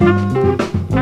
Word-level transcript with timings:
Música 0.00 0.99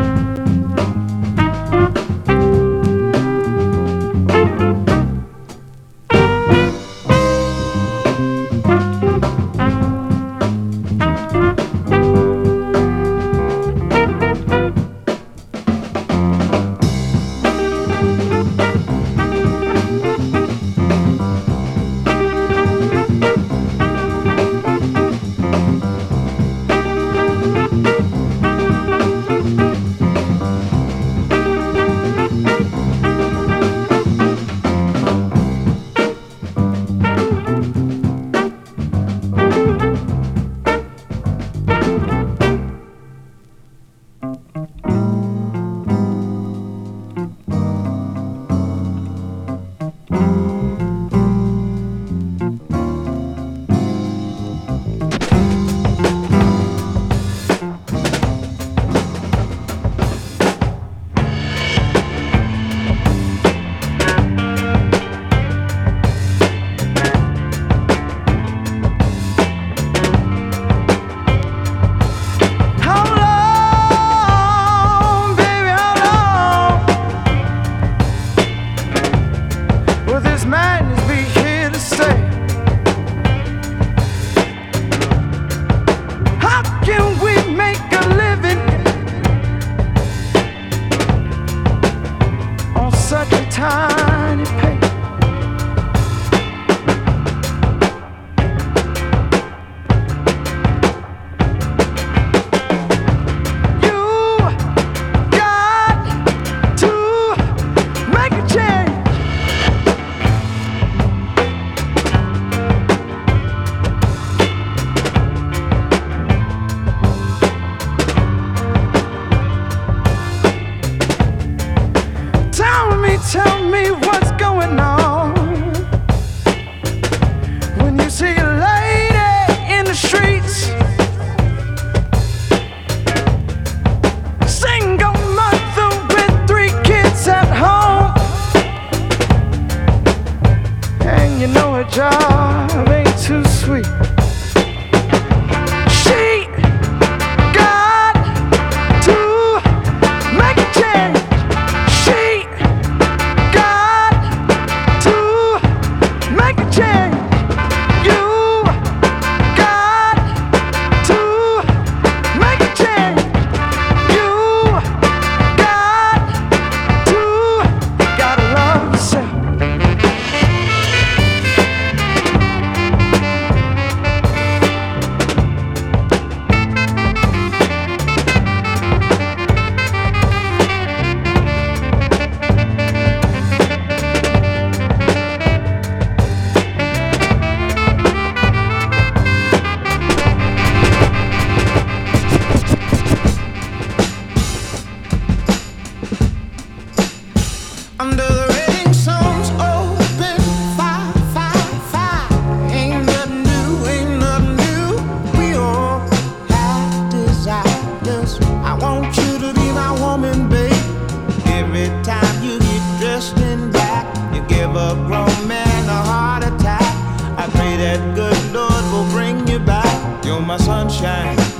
my 220.40 220.56
heart. 220.58 221.57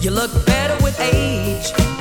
You 0.00 0.10
look 0.10 0.30
better 0.46 0.76
with 0.84 1.00
age. 1.00 1.95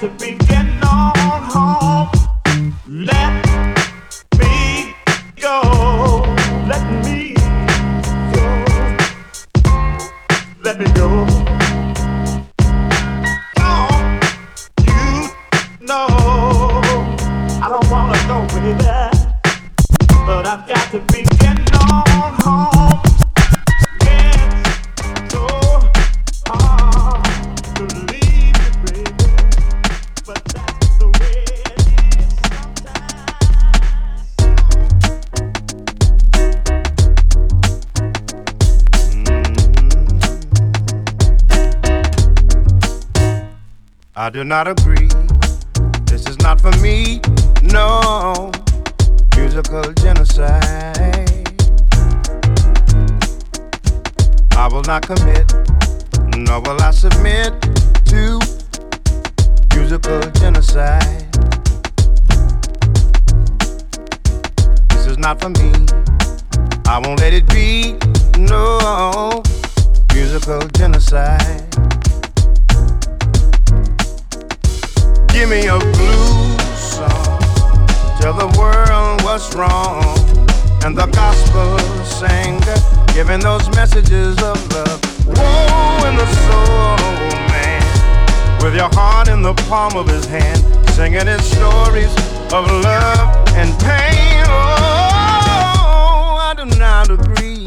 Do 0.00 0.45
not 44.46 44.68
agree. 44.68 45.08
This 46.04 46.24
is 46.28 46.38
not 46.38 46.60
for 46.60 46.70
me, 46.78 47.20
no. 47.62 48.52
Musical 49.36 49.82
genocide. 49.94 51.48
I 54.52 54.68
will 54.70 54.82
not 54.82 55.02
commit, 55.02 55.52
nor 56.36 56.60
will 56.60 56.80
I 56.80 56.92
submit 56.92 57.60
to 58.06 58.38
musical 59.74 60.20
genocide. 60.30 61.26
This 64.90 65.06
is 65.06 65.18
not 65.18 65.40
for 65.40 65.48
me. 65.48 65.72
I 66.86 67.00
won't 67.04 67.18
let 67.18 67.32
it 67.32 67.48
be, 67.48 67.95
palm 89.68 89.96
of 89.96 90.06
his 90.06 90.24
hand, 90.26 90.58
singing 90.90 91.26
his 91.26 91.44
stories 91.44 92.14
of 92.52 92.70
love 92.84 93.48
and 93.54 93.76
pain. 93.80 94.44
Oh, 94.46 96.38
I 96.40 96.54
do 96.56 96.64
not 96.78 97.10
agree. 97.10 97.66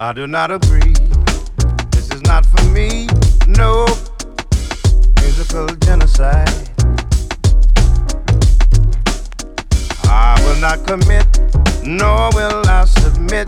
I 0.00 0.12
do 0.12 0.28
not 0.28 0.52
agree. 0.52 0.94
This 1.90 2.10
is 2.12 2.22
not 2.22 2.46
for 2.46 2.62
me. 2.66 3.08
No 3.48 3.84
musical 5.20 5.66
genocide. 5.66 6.77
I 10.20 10.34
will 10.42 10.60
not 10.60 10.84
commit, 10.84 11.26
nor 11.84 12.30
will 12.34 12.68
I 12.68 12.86
submit 12.86 13.46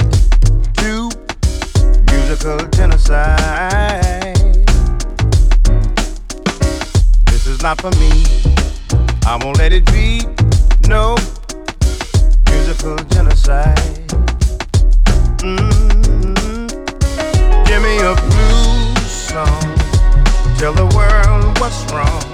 to 0.78 1.10
musical 2.12 2.58
genocide. 2.68 4.36
This 7.26 7.48
is 7.48 7.60
not 7.60 7.80
for 7.80 7.90
me. 7.98 8.12
I 9.26 9.36
won't 9.42 9.58
let 9.58 9.72
it 9.72 9.84
be. 9.86 10.20
No 10.86 11.16
musical 12.46 12.96
genocide. 13.14 13.76
Mm. 15.42 16.68
Give 17.66 17.82
me 17.82 17.98
a 17.98 18.14
blues 18.14 19.10
song. 19.10 19.60
Tell 20.56 20.72
the 20.72 20.86
world 20.94 21.58
what's 21.58 21.82
wrong. 21.92 22.29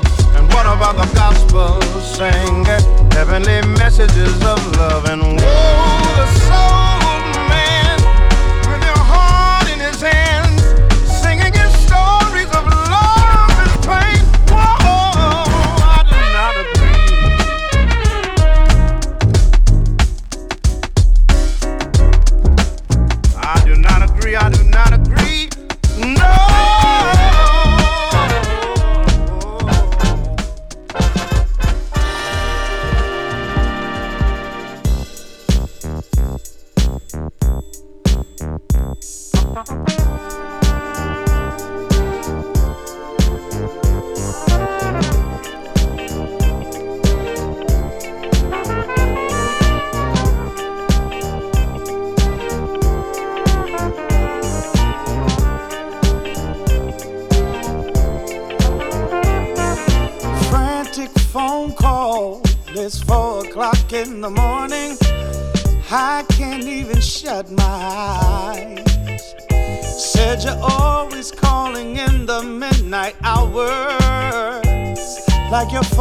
What 0.56 0.64
about 0.64 0.96
the 0.96 1.04
gospel 1.14 1.78
sing 2.00 2.64
heavenly 3.12 3.60
messages 3.76 4.36
of 4.42 4.58
love 4.78 5.04
and 5.04 5.20
woe 5.20 5.36
the 6.16 6.26
soul 6.48 7.20
man 7.52 7.98
with 8.64 8.82
your 8.88 9.02
heart 9.12 9.68
in 9.68 9.80
his 9.80 10.00
hands, 10.00 10.45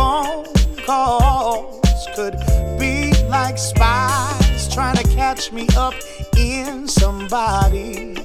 phone 0.05 0.45
calls 0.85 2.07
could 2.15 2.35
be 2.77 3.11
like 3.27 3.57
spies 3.57 4.67
trying 4.71 4.95
to 4.95 5.07
catch 5.15 5.51
me 5.51 5.67
up 5.75 5.95
in 6.37 6.87
somebody. 6.87 8.15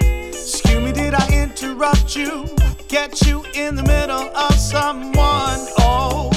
Excuse 0.00 0.82
me, 0.84 0.92
did 0.92 1.14
I 1.14 1.26
interrupt 1.42 2.16
you? 2.16 2.46
Get 2.88 3.26
you 3.26 3.44
in 3.54 3.76
the 3.76 3.82
middle 3.82 4.28
of 4.44 4.54
someone? 4.54 5.60
Oh, 5.78 6.30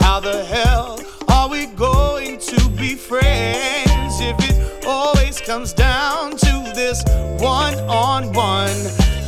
how 0.00 0.18
the 0.18 0.44
hell? 0.44 0.98
Are 1.28 1.48
we 1.48 1.66
going 1.66 2.38
to 2.50 2.60
be 2.70 2.96
friends 2.96 4.14
if 4.30 4.36
it 4.50 4.86
always 4.86 5.40
comes 5.40 5.72
down 5.72 6.36
to 6.46 6.54
this 6.74 6.98
one 7.38 7.76
on 7.88 8.32
one? 8.32 8.78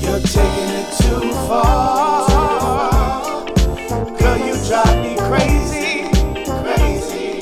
You're 0.02 0.26
taking 0.36 0.70
it 0.80 0.88
too 1.02 1.32
far. 1.46 3.01
Me 4.72 5.14
crazy, 5.18 6.08
crazy, 6.46 7.38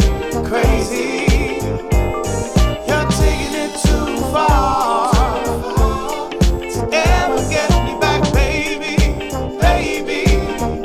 crazy. 0.48 1.60
You're 2.88 3.08
taking 3.22 3.54
it 3.54 3.72
too 3.84 4.18
far. 4.32 5.12
Get 7.48 7.70
me 7.84 7.94
back, 8.00 8.32
baby, 8.32 8.96
baby, 9.60 10.24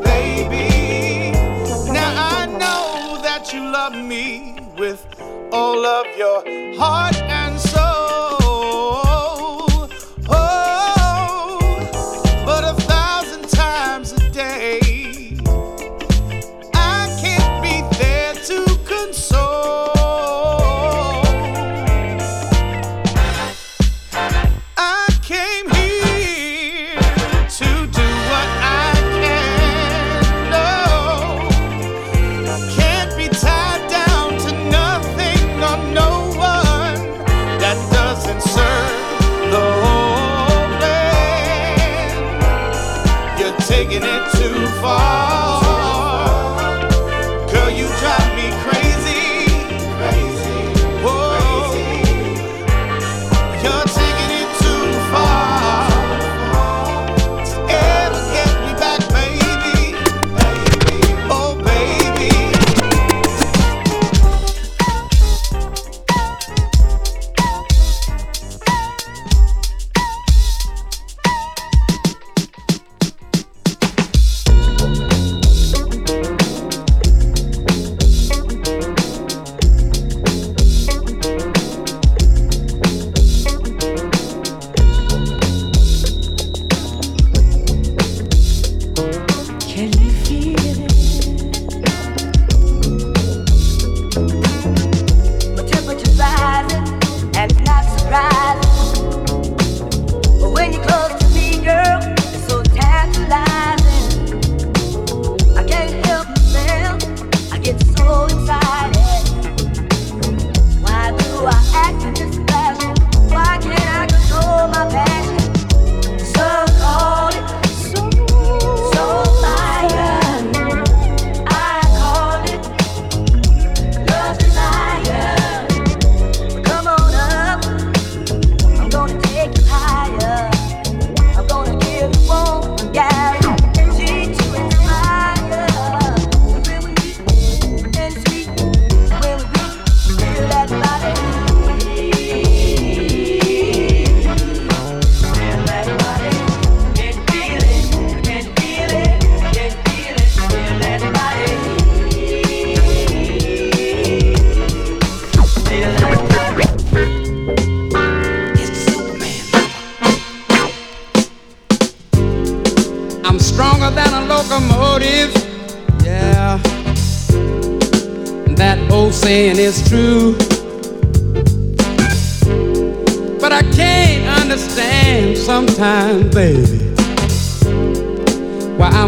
baby. 0.03 1.31
Now 1.91 2.13
I 2.15 2.45
know 2.45 3.19
that 3.23 3.51
you 3.51 3.62
love 3.62 3.95
me 3.95 4.60
with 4.77 5.03
all 5.51 5.84
of 5.84 6.05
your 6.15 6.43
heart 6.77 7.15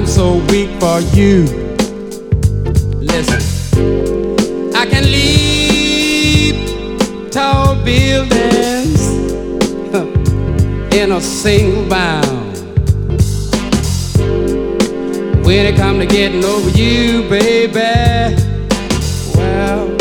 so 0.07 0.37
weak 0.49 0.69
for 0.79 0.99
you. 1.15 1.43
Listen, 2.95 3.41
I 4.73 4.85
can 4.85 5.03
leap 5.03 6.55
tall 7.31 7.75
buildings 7.83 9.01
in 10.93 11.11
a 11.11 11.21
single 11.21 11.87
bound. 11.89 12.57
When 15.45 15.65
it 15.65 15.75
come 15.75 15.99
to 15.99 16.05
getting 16.05 16.43
over 16.43 16.69
you, 16.69 17.27
baby, 17.29 18.35
well, 19.35 19.93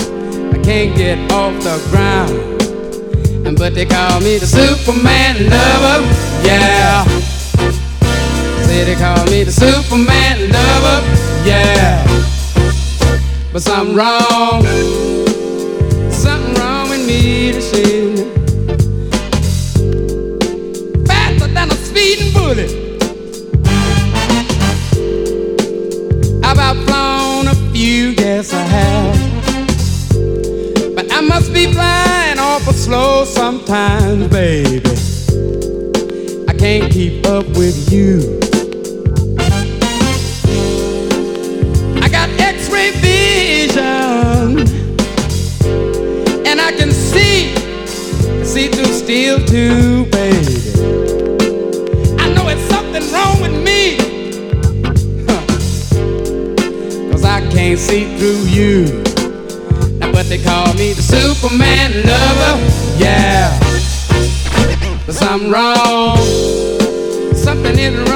I 0.52 0.58
can't 0.62 0.96
get 0.96 1.32
off 1.32 1.54
the 1.62 1.78
ground. 1.90 3.56
But 3.56 3.74
they 3.74 3.86
call 3.86 4.20
me 4.20 4.38
the 4.38 4.46
Superman 4.46 5.48
lover, 5.48 6.04
yeah. 6.46 7.25
They 8.84 8.94
call 8.94 9.24
me 9.26 9.42
the 9.42 9.50
Superman 9.50 10.50
lover, 10.52 11.02
yeah. 11.44 12.04
But 13.52 13.62
something 13.62 13.96
wrong, 13.96 14.64
something 16.12 16.54
wrong 16.54 16.90
with 16.90 17.04
me 17.06 17.52
to 17.52 17.60
see. 17.62 18.14
Faster 21.06 21.48
than 21.48 21.70
a 21.70 21.74
speeding 21.74 22.32
bullet. 22.32 22.70
I've 26.44 26.58
outflown 26.58 27.48
a 27.50 27.54
few, 27.72 28.10
yes 28.10 28.52
I 28.52 28.62
have. 28.62 29.16
But 30.94 31.10
I 31.12 31.22
must 31.22 31.52
be 31.52 31.72
flying 31.72 32.38
awful 32.38 32.74
slow 32.74 33.24
sometimes, 33.24 34.28
baby. 34.28 34.90
I 36.46 36.52
can't 36.52 36.92
keep 36.92 37.26
up 37.26 37.46
with 37.56 37.90
you. 37.90 38.35
Superman 61.06 62.02
lover. 62.02 62.98
Yeah. 62.98 63.56
But 65.06 65.14
something 65.14 65.52
wrong, 65.52 66.18
something 67.32 67.78
is 67.78 67.94
wrong 68.10 68.15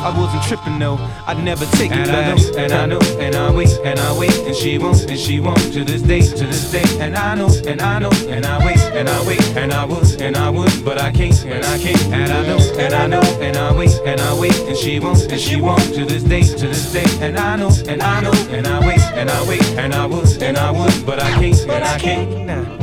I 0.00 0.16
wasn't 0.16 0.42
tripping 0.44 0.78
though, 0.78 0.98
I'd 1.26 1.42
never 1.42 1.64
take 1.76 1.90
it 1.90 1.98
and 1.98 2.08
back. 2.08 2.32
I 2.32 2.36
know, 2.36 2.56
and 2.56 2.72
I 2.72 2.86
know, 2.86 3.00
and 3.18 3.34
I 3.34 3.50
wait, 3.50 3.70
and 3.84 3.98
I 3.98 4.18
wait, 4.18 4.36
and 4.46 4.54
she 4.54 4.78
won't, 4.78 5.02
and 5.10 5.18
she 5.18 5.40
won't 5.40 5.72
to 5.72 5.84
this 5.84 6.02
day, 6.02 6.20
to 6.20 6.46
this 6.46 6.70
day. 6.70 6.84
And 7.00 7.16
I 7.16 7.34
know, 7.34 7.50
and 7.66 7.80
I 7.80 7.98
know, 7.98 8.10
and 8.28 8.46
I 8.46 8.64
wait, 8.64 8.78
and 8.78 9.08
I 9.08 9.26
wait, 9.26 9.56
and 9.56 9.72
I 9.72 9.84
would, 9.84 10.20
and 10.20 10.36
I 10.36 10.50
would, 10.50 10.84
but 10.84 11.00
I 11.00 11.10
can't, 11.10 11.44
and 11.44 11.64
I 11.64 11.78
can't. 11.78 12.00
And 12.12 12.32
I 12.32 12.46
know, 12.46 12.58
and 12.78 12.94
I 12.94 13.06
know, 13.06 13.22
and 13.40 13.56
I 13.56 13.76
wait, 13.76 14.00
and 14.06 14.20
I 14.20 14.38
wait, 14.38 14.58
and 14.60 14.76
she 14.76 15.00
won't, 15.00 15.30
and 15.30 15.40
she 15.40 15.60
won't 15.60 15.82
to 15.94 16.04
this 16.04 16.22
day, 16.22 16.42
to 16.42 16.66
this 16.68 16.92
day. 16.92 17.04
And 17.20 17.36
I 17.36 17.56
know, 17.56 17.70
and 17.88 18.00
I 18.00 18.20
know, 18.20 18.32
and 18.50 18.66
I 18.66 18.86
wait, 18.86 19.00
and 19.14 19.30
I 19.30 19.48
wait, 19.48 19.62
and 19.76 19.94
I 19.94 20.06
would, 20.06 20.42
and 20.42 20.56
I 20.56 20.70
would, 20.70 21.04
but 21.04 21.20
I 21.22 21.30
can't, 21.40 21.60
and 21.68 21.84
I 21.84 21.98
can't. 21.98 22.46
Now. 22.46 22.77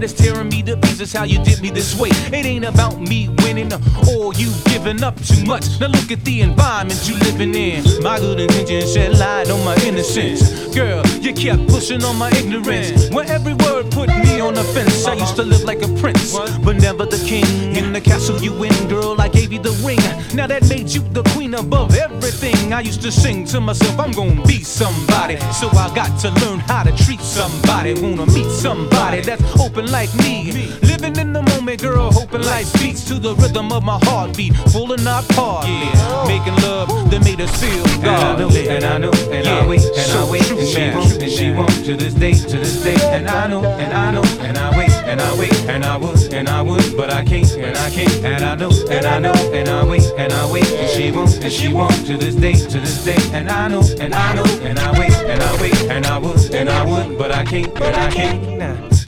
That 0.00 0.10
it's 0.10 0.12
tearing 0.14 0.48
me 0.48 0.62
to 0.62 0.76
pieces. 0.76 1.12
How 1.12 1.24
you 1.24 1.42
did 1.44 1.60
me 1.60 1.70
this 1.70 1.98
way? 1.98 2.10
It 2.32 2.46
ain't 2.46 2.64
about 2.64 3.00
me 3.00 3.28
winning 3.42 3.72
or 3.72 4.32
you 4.34 4.50
giving 4.64 5.02
up 5.02 5.16
too 5.22 5.44
much. 5.44 5.80
Now 5.80 5.88
look 5.88 6.10
at 6.10 6.24
the 6.24 6.40
environment 6.40 7.08
you 7.08 7.16
living 7.18 7.54
in. 7.54 7.84
My 8.02 8.18
good 8.18 8.40
intentions 8.40 8.92
shed 8.92 9.18
light 9.18 9.50
on 9.50 9.64
my 9.64 9.76
innocence. 9.84 10.74
Girl, 10.74 11.04
you 11.20 11.32
kept 11.32 11.68
pushing 11.68 12.02
on 12.04 12.16
my 12.16 12.30
ignorance. 12.30 13.10
When 13.10 13.28
every 13.28 13.54
word 13.54 13.90
put 13.90 14.08
me 14.08 14.40
on 14.40 14.54
the 14.54 14.64
fence, 14.64 15.06
I 15.06 15.14
used 15.14 15.36
to 15.36 15.42
live 15.42 15.64
like 15.64 15.82
a 15.82 15.88
prince, 16.00 16.36
but 16.64 16.76
never 16.76 17.04
the 17.04 17.22
king. 17.26 17.76
In 17.76 17.92
the 17.92 18.00
castle 18.00 18.38
you 18.40 18.52
win, 18.52 18.72
girl, 18.88 19.20
I 19.20 19.28
gave 19.28 19.52
you 19.52 19.58
the 19.58 19.72
ring. 19.84 20.00
Now 20.34 20.46
that 20.46 20.68
made 20.68 20.88
you 20.88 21.02
the 21.12 21.22
queen 21.34 21.54
above 21.54 21.94
everything. 21.96 22.72
I 22.72 22.80
used 22.80 23.02
to 23.02 23.12
sing 23.12 23.44
to 23.46 23.60
myself, 23.60 23.98
I'm 23.98 24.12
gonna 24.12 24.42
be 24.44 24.62
somebody. 24.62 25.36
So 25.52 25.68
I 25.70 25.92
got 25.94 26.18
to 26.20 26.30
learn 26.44 26.60
how 26.60 26.84
to 26.84 26.92
treat 27.04 27.20
somebody. 27.20 27.94
Wanna 27.94 28.26
meet 28.26 28.50
somebody 28.50 29.20
that's 29.20 29.42
open 29.60 29.89
like 29.90 30.14
me. 30.16 30.52
Living 30.82 31.16
in 31.16 31.32
the 31.32 31.42
moment, 31.42 31.82
girl, 31.82 32.10
hoping 32.12 32.42
life 32.42 32.72
beats 32.74 33.04
to 33.04 33.14
the 33.14 33.34
rhythm 33.34 33.72
of 33.72 33.82
my 33.82 33.98
heartbeat. 34.02 34.54
Full 34.72 34.92
and 34.92 35.04
not 35.04 35.26
partly. 35.30 35.90
Making 36.26 36.56
love 36.62 36.88
that 37.10 37.22
made 37.24 37.40
us 37.40 37.50
feel 37.60 37.84
godly. 38.02 38.68
And 38.68 38.84
I 38.84 38.98
know, 38.98 39.12
and 39.30 39.46
I 39.46 39.66
wait, 39.66 39.82
and 39.82 40.12
I 40.12 40.30
wait, 40.30 40.50
and 40.50 40.68
she 40.68 40.90
won't, 40.90 41.22
and 41.22 41.32
she 41.32 41.50
won't 41.52 41.84
to 41.84 41.96
this 41.96 42.14
day, 42.14 42.34
to 42.34 42.56
this 42.56 42.82
day. 42.82 42.96
And 43.10 43.28
I 43.28 43.46
know, 43.46 43.64
and 43.64 43.92
I 43.92 44.10
know, 44.10 44.22
and 44.40 44.58
I 44.58 44.76
wait, 44.78 44.90
and 44.90 45.20
I 45.20 45.38
wait, 45.38 45.54
and 45.68 45.84
I 45.84 45.96
would, 45.96 46.32
and 46.32 46.48
I 46.48 46.62
would, 46.62 46.96
but 46.96 47.12
I 47.12 47.24
can't, 47.24 47.50
and 47.52 47.76
I 47.76 47.90
can't. 47.90 48.24
And 48.24 48.44
I 48.44 48.54
know, 48.54 48.70
and 48.90 49.06
I 49.06 49.18
know, 49.18 49.34
and 49.52 49.68
I 49.68 49.84
wait, 49.84 50.04
and 50.16 50.32
I 50.32 50.52
wait, 50.52 50.66
and 50.66 50.90
she 50.90 51.10
won't, 51.10 51.42
and 51.42 51.52
she 51.52 51.68
won't 51.72 52.06
to 52.06 52.16
this 52.16 52.34
day, 52.34 52.54
to 52.54 52.80
this 52.80 53.04
day. 53.04 53.18
And 53.32 53.48
I 53.50 53.68
know, 53.68 53.82
and 54.00 54.14
I 54.14 54.34
know, 54.34 54.44
and 54.62 54.78
I 54.78 54.98
wait, 54.98 55.12
and 55.12 55.42
I 55.42 55.60
wait, 55.60 55.74
and 55.90 56.06
I 56.06 56.18
would, 56.18 56.54
and 56.54 56.68
I 56.68 56.84
would, 56.84 57.18
but 57.18 57.32
I 57.32 57.44
can't, 57.44 57.68
and 57.80 57.96
I 57.96 58.10
can't. 58.10 58.58
Nah. 58.58 58.99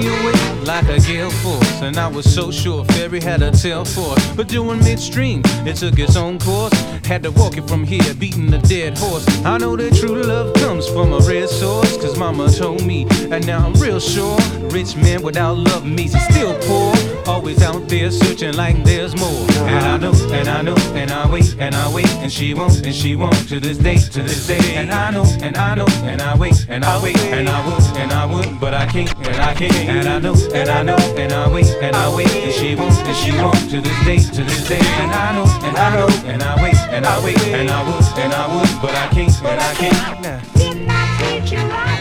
Me 0.00 0.06
away 0.06 0.48
like 0.64 0.88
a 0.88 1.00
gale 1.00 1.30
force, 1.30 1.80
and 1.80 1.96
I 1.96 2.08
was 2.08 2.32
so 2.32 2.50
sure 2.50 2.84
Fairy 2.84 3.20
had 3.20 3.42
a 3.42 3.50
tail 3.50 3.84
for 3.86 4.14
it. 4.16 4.36
But 4.36 4.48
doing 4.48 4.78
midstream, 4.80 5.40
it 5.66 5.76
took 5.76 5.98
its 5.98 6.14
own 6.14 6.38
course. 6.38 6.74
Had 7.06 7.22
to 7.22 7.30
walk 7.30 7.56
it 7.56 7.66
from 7.66 7.84
here, 7.84 8.14
beating 8.14 8.52
a 8.52 8.58
dead 8.58 8.98
horse. 8.98 9.26
I 9.44 9.56
know 9.56 9.76
that 9.76 9.94
true 9.94 10.22
love 10.22 10.52
comes 10.54 10.86
from 10.86 11.14
a 11.14 11.20
red 11.20 11.48
source, 11.48 11.96
cause 11.96 12.18
mama 12.18 12.50
told 12.50 12.84
me, 12.84 13.06
and 13.30 13.46
now 13.46 13.64
I'm 13.66 13.72
real 13.74 13.98
sure. 13.98 14.36
Rich 14.70 14.96
man 14.96 15.22
without 15.22 15.56
love 15.56 15.86
means 15.86 16.12
he's 16.12 16.24
still 16.24 16.54
poor. 16.62 16.97
Always 17.28 17.62
out 17.62 17.86
there 17.88 18.10
searching 18.10 18.54
like 18.54 18.82
there's 18.84 19.14
more. 19.14 19.46
And 19.68 19.84
I 19.84 19.98
know, 19.98 20.12
and 20.32 20.48
I 20.48 20.62
know, 20.62 20.74
and 20.94 21.10
I 21.10 21.30
wait, 21.30 21.54
and 21.58 21.74
I 21.74 21.92
wait, 21.92 22.08
and 22.24 22.32
she 22.32 22.54
won't, 22.54 22.84
and 22.86 22.94
she 22.94 23.14
won't 23.16 23.48
to 23.48 23.60
this 23.60 23.76
day, 23.76 23.98
to 23.98 24.22
this 24.22 24.46
day. 24.46 24.76
And 24.76 24.90
I 24.90 25.10
know, 25.10 25.24
and 25.42 25.56
I 25.56 25.74
know, 25.74 25.86
and 26.02 26.22
I 26.22 26.36
wait, 26.36 26.66
and 26.70 26.84
I 26.84 27.02
wait, 27.02 27.18
and 27.18 27.48
I 27.48 27.66
would, 27.66 27.82
and 27.98 28.12
I 28.12 28.24
would, 28.24 28.58
but 28.58 28.72
I 28.72 28.86
can't, 28.86 29.14
and 29.14 29.36
I 29.36 29.54
can't. 29.54 29.74
And 29.74 30.08
I 30.08 30.18
know, 30.18 30.34
and 30.54 30.70
I 30.70 30.82
know, 30.82 30.96
and 31.16 31.32
I 31.32 31.52
wait, 31.52 31.66
and 31.82 31.94
I 31.94 32.16
wait, 32.16 32.30
and 32.30 32.52
she 32.52 32.74
won't, 32.74 32.96
and 32.96 33.16
she 33.16 33.30
won't 33.32 33.70
to 33.70 33.80
this 33.80 34.04
day, 34.04 34.18
to 34.18 34.42
this 34.42 34.66
day. 34.66 34.80
And 34.80 35.12
I 35.12 35.34
know, 35.36 35.46
and 35.68 35.76
I 35.76 35.94
know, 35.96 36.08
and 36.24 36.42
I 36.42 36.62
wait, 36.62 36.76
and 36.90 37.04
I 37.06 37.24
wait, 37.24 37.38
and 37.48 37.70
I 37.70 37.82
would, 37.86 38.04
and 38.18 38.32
I 38.32 38.56
would, 38.56 38.82
but 38.82 38.94
I 38.94 39.06
can't, 39.12 39.42
and 39.44 39.60
I 39.60 39.74
can't. 39.74 40.54
Didn't 40.54 40.88
I 40.90 41.16
treat 41.18 41.52
you 41.52 41.58
right? 41.68 41.97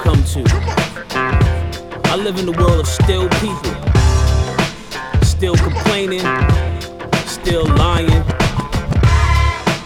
Come 0.00 0.22
to? 0.24 0.42
I 2.04 2.16
live 2.16 2.38
in 2.38 2.46
the 2.46 2.52
world 2.52 2.80
of 2.80 2.86
still 2.86 3.28
people, 3.40 3.72
still 5.22 5.56
complaining, 5.56 6.20
still 7.26 7.66
lying, 7.76 8.22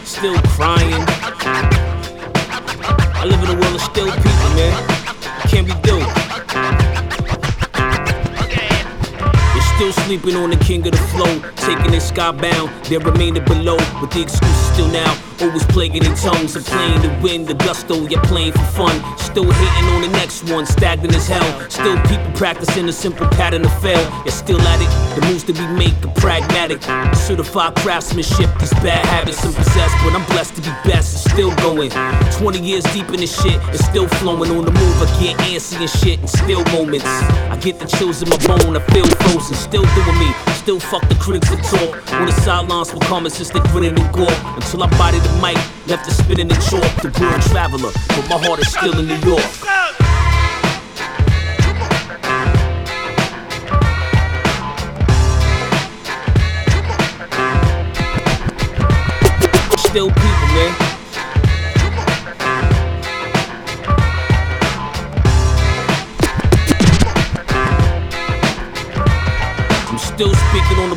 still 0.04 0.38
crying. 0.54 1.04
I 3.14 3.24
live 3.24 3.42
in 3.42 3.56
a 3.56 3.60
world 3.60 3.74
of 3.74 3.80
still 3.80 4.10
people, 4.10 4.50
man. 4.54 4.88
Can't 5.48 5.66
be 5.66 5.74
doing. 5.82 6.25
Still 9.76 9.92
sleeping 9.92 10.34
on 10.36 10.48
the 10.48 10.56
king 10.56 10.84
of 10.86 10.92
the 10.92 11.04
flow, 11.12 11.38
taking 11.56 11.92
it 11.92 12.00
skybound, 12.00 12.72
then 12.88 13.00
remaining 13.00 13.44
below. 13.44 13.76
But 14.00 14.10
the 14.10 14.22
excuses 14.22 14.66
still 14.72 14.88
now, 14.88 15.12
always 15.42 15.64
plaguing 15.64 16.04
in 16.04 16.14
tongues 16.14 16.56
and 16.56 16.64
playing 16.64 17.02
the 17.02 17.12
wind, 17.22 17.46
the 17.46 17.54
gusto, 17.54 17.94
you're 18.08 18.22
playing 18.22 18.52
for 18.52 18.64
fun. 18.72 18.96
Still 19.18 19.50
hating 19.50 19.88
on 19.92 20.00
the 20.00 20.08
next 20.08 20.48
one, 20.50 20.64
stagnant 20.64 21.14
as 21.14 21.28
hell. 21.28 21.68
Still 21.68 22.00
people 22.08 22.32
practicing 22.32 22.88
a 22.88 22.92
simple 22.92 23.26
pattern 23.36 23.62
to 23.62 23.68
fail. 23.84 24.00
You're 24.24 24.32
still 24.32 24.60
at 24.60 24.80
it, 24.80 25.20
the 25.20 25.26
moves 25.26 25.44
that 25.44 25.58
we 25.58 25.66
make 25.76 25.96
are 26.06 26.14
pragmatic. 26.14 26.80
Certified 27.14 27.74
craftsmanship, 27.76 28.48
these 28.58 28.72
bad 28.80 29.04
habits 29.04 29.44
I'm 29.44 29.52
possessed, 29.52 29.96
but 30.02 30.14
I'm 30.16 30.24
blessed 30.32 30.54
to 30.56 30.62
be 30.62 30.72
best. 30.88 31.14
It's 31.14 31.32
still 31.34 31.54
going. 31.56 31.90
20 32.32 32.60
years 32.60 32.84
deep 32.94 33.08
in 33.10 33.20
this 33.20 33.42
shit, 33.42 33.60
it's 33.68 33.84
still 33.84 34.08
flowing 34.08 34.50
on 34.56 34.64
the 34.64 34.72
move. 34.72 35.02
I 35.02 35.06
get 35.20 35.36
antsy 35.40 35.76
and 35.80 35.90
shit 35.90 36.20
in 36.20 36.28
still 36.28 36.64
moments. 36.72 37.04
I 37.04 37.58
get 37.60 37.78
the 37.78 37.86
chills 37.86 38.22
in 38.22 38.30
my 38.30 38.38
bone, 38.38 38.74
I 38.74 38.80
feel 38.92 39.04
frozen. 39.04 39.65
Still 39.66 39.82
doing 39.96 40.18
me, 40.20 40.32
still 40.54 40.78
fuck 40.78 41.08
the 41.08 41.16
critics 41.16 41.50
that 41.50 41.60
talk. 41.64 42.12
On 42.12 42.26
the 42.26 42.32
sidelines 42.32 42.92
for 42.92 43.00
comments, 43.00 43.38
just 43.38 43.52
they 43.52 43.58
grinning 43.70 43.98
and 43.98 44.14
gore. 44.14 44.30
Until 44.54 44.84
I 44.84 44.88
body 44.96 45.18
the 45.18 45.32
mic, 45.42 45.56
left 45.88 46.06
it 46.06 46.12
spinning 46.12 46.46
the 46.46 46.54
chalk. 46.54 46.86
The 47.02 47.10
world 47.20 47.42
traveler, 47.42 47.90
but 48.08 48.28
my 48.30 48.46
heart 48.46 48.60
is 48.60 48.70
still 48.70 48.96
in 48.96 49.08
New 49.08 49.18
York. 49.28 49.42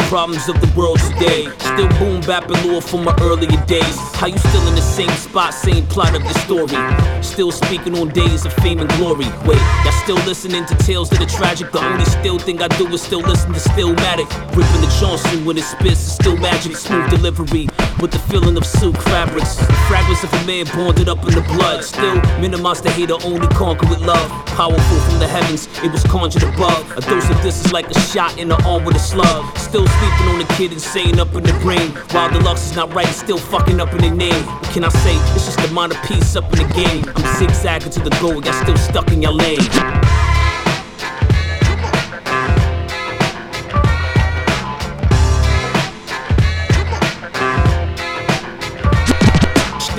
Problems 0.10 0.50
of 0.50 0.60
the 0.60 0.68
world 0.76 1.00
today. 1.00 1.44
Still 1.60 1.88
boom 2.00 2.20
bapping 2.22 2.66
lore 2.66 2.82
from 2.82 3.04
my 3.04 3.16
earlier 3.22 3.64
days. 3.68 3.96
How 4.16 4.26
you 4.26 4.40
still 4.40 4.68
in 4.68 4.74
the 4.74 4.82
same 4.82 5.12
spot, 5.12 5.54
same 5.54 5.86
plot 5.86 6.16
of 6.16 6.24
your 6.24 6.34
story? 6.46 6.76
Still 7.22 7.52
speaking 7.52 7.96
on 7.96 8.10
days 8.10 8.44
of 8.44 8.52
fame 8.54 8.80
and 8.80 8.90
glory. 8.98 9.28
Wait, 9.46 9.62
y'all 9.84 9.92
still 10.04 10.18
listening 10.26 10.66
to 10.66 10.76
tales 10.78 11.12
that 11.12 11.22
are 11.22 11.38
tragic? 11.38 11.72
The 11.72 11.80
only 11.80 12.06
still 12.06 12.40
thing 12.40 12.60
I 12.60 12.70
do 12.70 12.88
is 12.88 13.04
still 13.04 13.22
listen 13.22 13.54
to 13.54 13.60
Stillmatic. 13.60 14.30
Ripping 14.58 14.82
the 14.82 14.98
Johnson 15.00 15.46
when 15.46 15.60
it 15.60 15.64
spits, 15.64 16.02
it's 16.02 16.14
still 16.14 16.38
magic. 16.38 16.76
Smooth 16.76 17.12
delivery 17.12 17.68
with 18.02 18.12
the 18.12 18.20
feeling 18.20 18.58
of 18.58 18.66
silk 18.66 18.98
fabrics. 19.04 19.60
Fragments 19.88 20.24
of 20.24 20.34
a 20.34 20.46
man 20.46 20.66
bonded 20.76 21.10
up 21.10 21.20
in 21.28 21.34
the 21.36 21.42
blood. 21.42 21.84
Still 21.84 22.16
minimize 22.40 22.82
the 22.82 22.92
hater, 22.92 23.16
only 23.24 23.48
conquer 23.48 23.88
with 23.88 24.00
love. 24.02 24.30
Powerful 24.48 25.00
from 25.00 25.20
the 25.20 25.28
heavens, 25.28 25.68
it 25.84 25.92
was 25.92 26.04
conjured 26.04 26.44
above. 26.44 26.98
A 26.98 27.02
dose 27.02 27.30
of 27.30 27.42
this 27.42 27.66
is 27.66 27.72
like 27.72 27.90
a 27.90 28.00
shot 28.00 28.38
in 28.38 28.50
the 28.50 28.62
arm 28.64 28.86
with 28.86 28.96
a 28.96 29.00
slug. 29.00 29.58
Still 29.58 29.88
sleeping 29.88 30.28
on 30.28 30.40
the 30.40 30.54
kid, 30.56 30.72
insane 30.72 31.20
up 31.20 31.34
in 31.36 31.44
the 31.44 31.54
brain. 31.62 31.92
While 32.12 32.32
the 32.32 32.40
lux 32.40 32.66
is 32.66 32.76
not 32.76 32.94
right, 32.94 33.08
still 33.08 33.38
fucking 33.38 33.80
up 33.80 33.92
in 33.94 34.02
the 34.02 34.12
name. 34.12 34.46
What 34.46 34.72
can 34.72 34.84
I 34.84 34.90
say? 34.90 35.16
It's 35.36 35.46
just 35.46 35.60
a 35.60 35.74
minor 35.74 35.96
piece 36.06 36.36
up 36.36 36.52
in 36.54 36.68
the 36.68 36.74
game. 36.74 37.04
I'm 37.16 37.38
zigzagging 37.38 37.92
to 37.92 38.00
the 38.00 38.16
goal, 38.22 38.44
y'all 38.44 38.54
still 38.64 38.78
stuck 38.78 39.12
in 39.12 39.22
your 39.22 39.34
lane. 39.34 39.60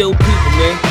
Still 0.00 0.12
people, 0.12 0.50
man. 0.56 0.89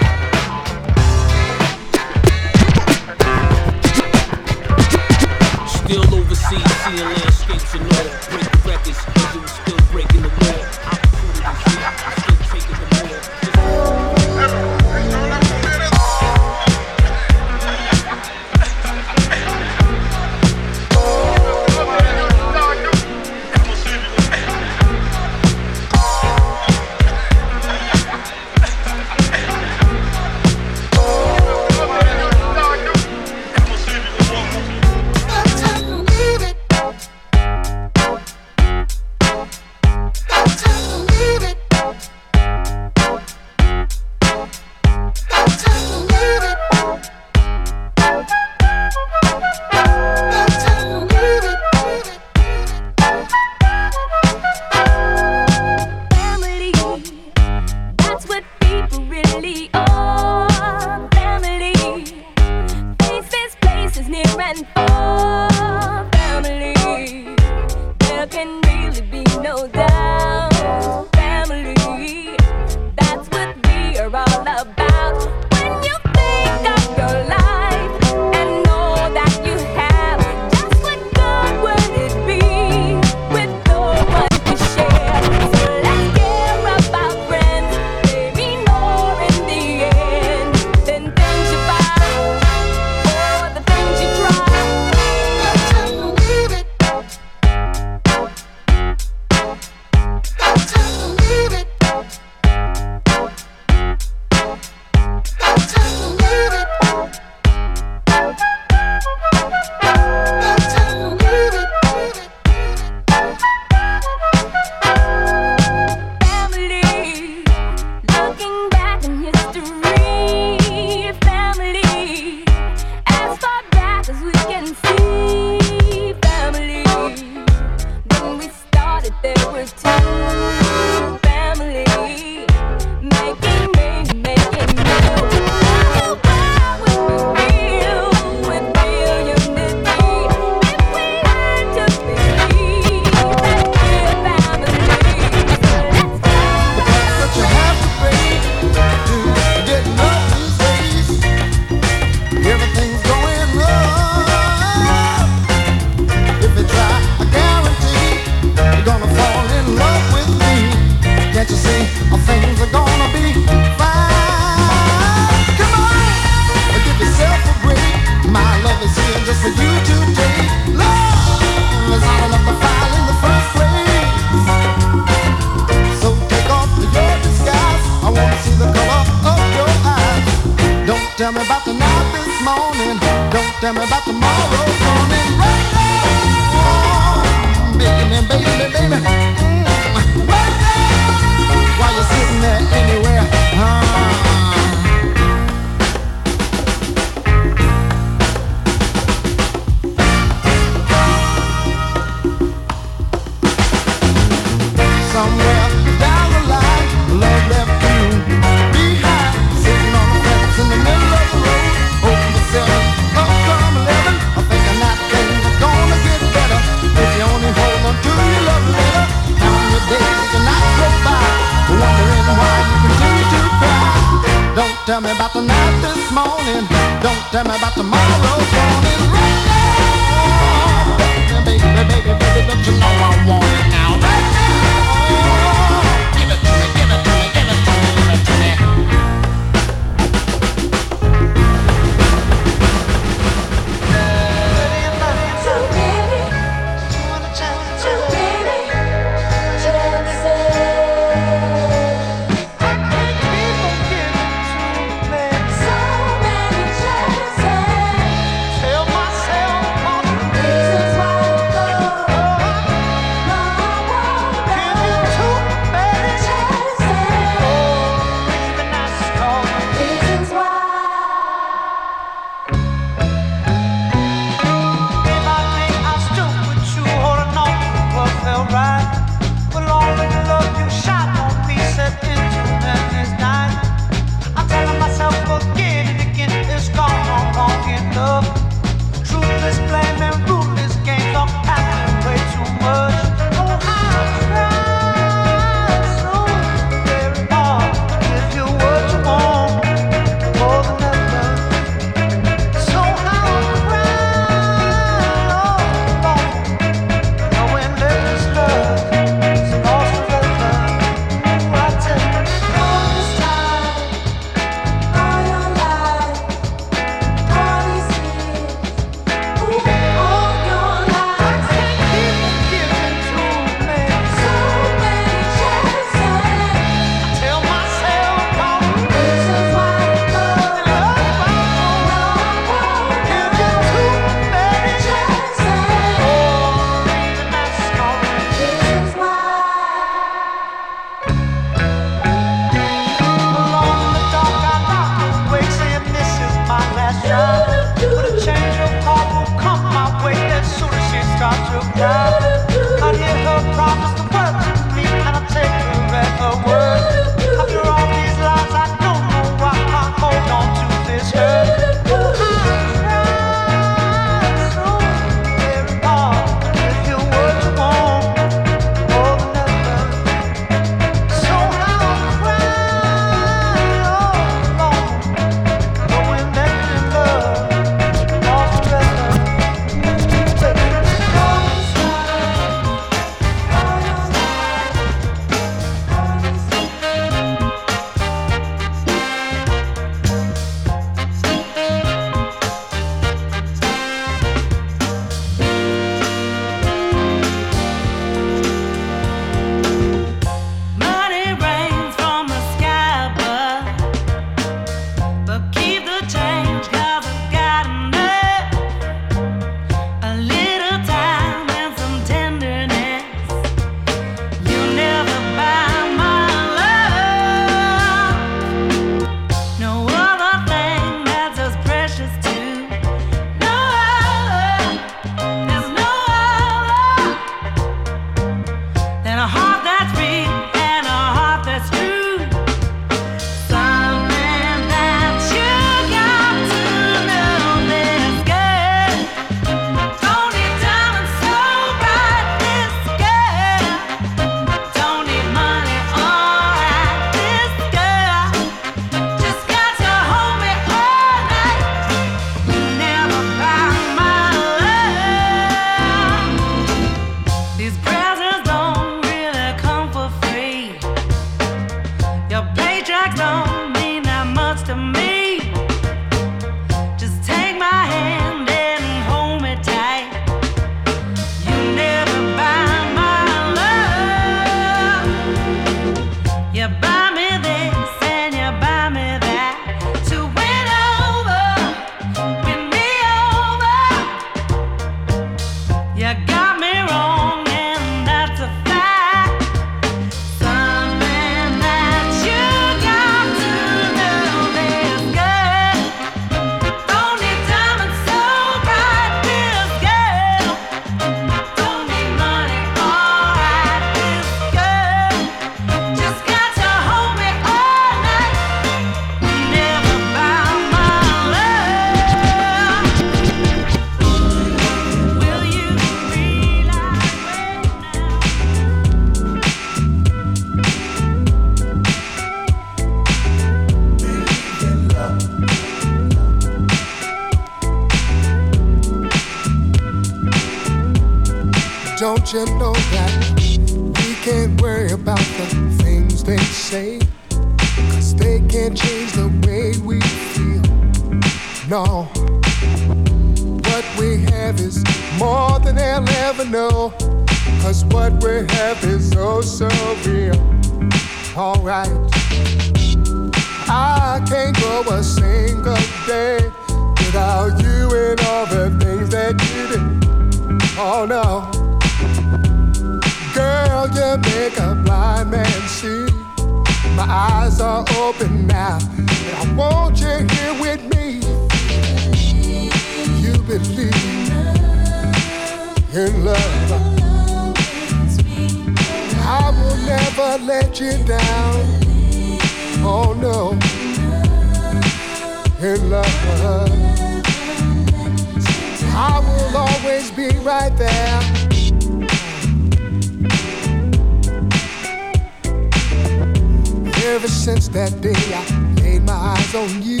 since 597.48 597.68
that 597.68 598.02
day 598.02 598.12
I 598.12 598.44
laid 598.82 599.04
my 599.04 599.14
eyes 599.14 599.54
on 599.54 599.82
you, 599.82 600.00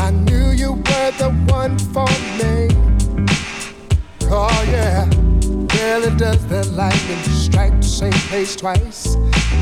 I 0.00 0.10
knew 0.10 0.52
you 0.52 0.72
were 0.72 1.10
the 1.18 1.28
one 1.52 1.78
for 1.92 2.08
me. 2.40 2.70
Oh 4.32 4.64
yeah, 4.70 5.04
really 5.76 6.16
does 6.16 6.46
that 6.46 6.68
lightning 6.72 7.22
strike 7.44 7.76
the 7.76 7.86
same 7.86 8.20
place 8.30 8.56
twice? 8.56 9.16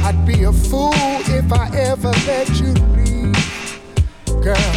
I'd 0.04 0.24
be 0.24 0.44
a 0.44 0.52
fool 0.52 0.94
if 1.40 1.52
I 1.52 1.66
ever 1.74 2.12
let 2.30 2.48
you 2.60 2.72
leave, 2.94 3.42
girl. 4.44 4.74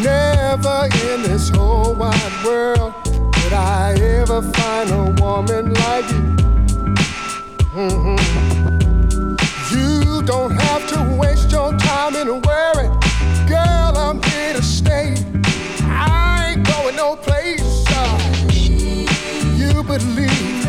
Never 0.00 0.88
in 1.12 1.20
this 1.20 1.50
whole 1.50 1.94
wide 1.96 2.44
world 2.46 2.94
could 3.34 3.52
I 3.52 3.92
ever 4.20 4.40
find 4.40 4.90
a 4.90 5.22
woman 5.22 5.74
like 5.74 6.08
you. 6.08 6.24
Mm-hmm. 7.76 8.77
You 10.08 10.22
don't 10.22 10.52
have 10.52 10.88
to 10.88 11.16
waste 11.20 11.50
your 11.52 11.76
time 11.76 12.16
in 12.16 12.40
worrying, 12.40 12.92
Girl, 13.46 13.92
I'm 14.04 14.22
here 14.22 14.54
to 14.54 14.62
stay. 14.62 15.14
I 15.82 16.54
ain't 16.54 16.66
going 16.66 16.96
no 16.96 17.14
place. 17.14 17.84
You 19.60 19.82
believe, 19.82 20.64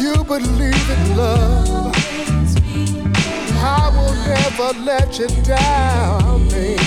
you 0.00 0.24
believe 0.24 0.86
in 0.96 1.16
love. 1.16 1.94
I 3.62 3.90
will 3.94 4.16
never 4.34 4.70
let 4.80 5.18
you 5.20 5.28
down, 5.44 6.48
baby. 6.48 6.82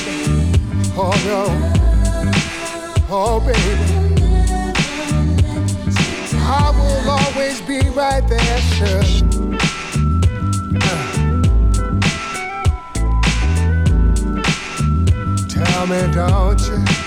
Oh 0.97 1.15
no, 1.29 1.43
oh 3.09 3.39
baby. 3.39 3.75
I 6.35 6.69
will 6.77 7.09
always 7.09 7.61
be 7.61 7.79
right 7.91 8.27
there, 8.27 8.59
sure. 8.75 9.32
coming, 15.73 16.11
don't 16.11 16.61
you? 16.67 17.02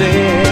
And 0.00 0.43